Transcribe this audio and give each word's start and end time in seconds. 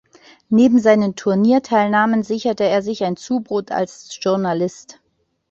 Neben 0.49 0.79
seinen 0.79 1.15
Turnierteilnahmen 1.15 2.23
sicherte 2.23 2.63
er 2.63 2.81
sich 2.81 3.03
ein 3.03 3.17
Zubrot 3.17 3.69
als 3.69 4.17
Journalist. 4.19 4.99